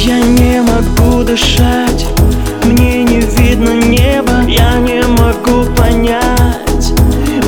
[0.00, 2.06] Я не могу дышать,
[2.62, 4.44] мне не видно неба.
[4.46, 6.92] Я не могу понять,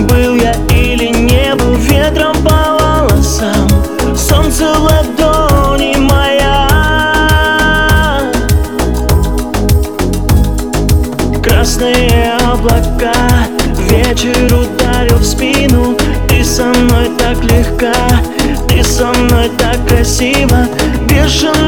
[0.08, 3.68] был я или не был Ветром по волосам,
[4.16, 6.66] солнце ладони моя.
[11.40, 13.14] Красные облака,
[13.88, 15.96] вечер ударил в спину.
[16.28, 17.94] Ты со мной так легка,
[18.68, 20.66] ты со мной так красиво.
[21.08, 21.59] Бешено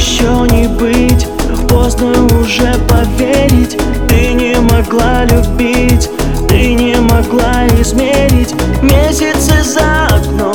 [0.00, 1.26] еще не быть.
[1.68, 3.76] Поздно уже поверить.
[4.08, 6.08] Ты не могла любить
[6.48, 8.54] Ты не могла измерить.
[8.82, 10.54] Месяцы за окном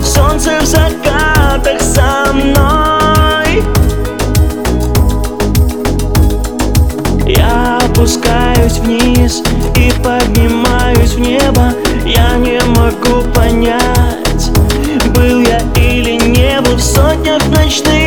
[0.00, 3.62] Солнце в закатах со мной.
[7.26, 9.42] Я опускаюсь вниз
[9.74, 11.72] И поднимаюсь в небо.
[12.04, 14.50] Я не могу понять
[15.14, 16.76] Был я или не был.
[16.76, 18.05] В сотнях ночных